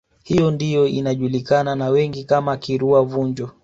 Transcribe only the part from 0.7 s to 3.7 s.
inajulikana na wengi kama Kirua Vunjo